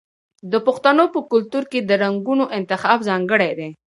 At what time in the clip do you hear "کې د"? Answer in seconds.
1.71-1.91